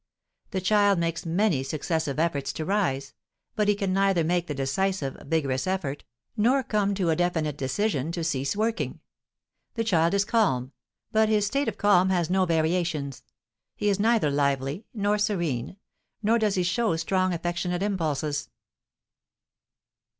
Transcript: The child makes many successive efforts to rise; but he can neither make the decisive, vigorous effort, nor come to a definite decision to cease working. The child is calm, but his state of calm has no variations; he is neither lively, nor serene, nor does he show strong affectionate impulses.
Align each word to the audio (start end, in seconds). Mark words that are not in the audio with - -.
The 0.49 0.61
child 0.61 0.97
makes 0.97 1.27
many 1.27 1.61
successive 1.61 2.17
efforts 2.17 2.51
to 2.53 2.65
rise; 2.65 3.13
but 3.55 3.67
he 3.67 3.75
can 3.75 3.93
neither 3.93 4.23
make 4.23 4.47
the 4.47 4.55
decisive, 4.55 5.13
vigorous 5.27 5.67
effort, 5.67 6.05
nor 6.35 6.63
come 6.63 6.95
to 6.95 7.11
a 7.11 7.15
definite 7.15 7.55
decision 7.55 8.11
to 8.13 8.23
cease 8.23 8.55
working. 8.55 8.99
The 9.75 9.83
child 9.83 10.15
is 10.15 10.25
calm, 10.25 10.71
but 11.11 11.29
his 11.29 11.45
state 11.45 11.67
of 11.67 11.77
calm 11.77 12.09
has 12.09 12.31
no 12.31 12.47
variations; 12.47 13.21
he 13.75 13.89
is 13.89 13.99
neither 13.99 14.31
lively, 14.31 14.87
nor 14.91 15.19
serene, 15.19 15.77
nor 16.23 16.39
does 16.39 16.55
he 16.55 16.63
show 16.63 16.95
strong 16.95 17.31
affectionate 17.31 17.83
impulses. 17.83 18.49